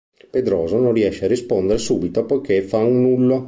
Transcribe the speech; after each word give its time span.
Pedroso 0.31 0.79
non 0.79 0.93
riesce 0.93 1.25
a 1.25 1.27
rispondere 1.27 1.77
subito 1.77 2.25
poiché 2.25 2.63
fa 2.63 2.79
un 2.79 3.01
nullo. 3.03 3.39